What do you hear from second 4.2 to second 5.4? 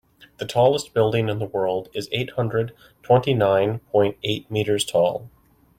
eight meters tall.